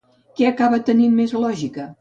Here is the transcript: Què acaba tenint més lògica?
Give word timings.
Què 0.39 0.47
acaba 0.51 0.81
tenint 0.89 1.15
més 1.21 1.37
lògica? 1.47 1.89